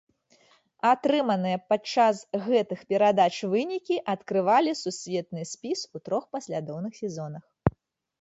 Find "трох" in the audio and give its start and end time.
6.09-6.23